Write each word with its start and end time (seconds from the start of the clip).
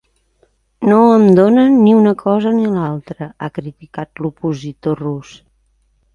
No 0.91 0.95
em 1.17 1.25
donen 1.39 1.75
ni 1.81 1.93
una 1.97 2.13
cosa 2.21 2.55
ni 2.61 2.65
l’altra, 2.73 3.29
ha 3.41 3.51
criticat 3.59 4.25
l’opositor 4.25 5.07
rus. 5.09 5.37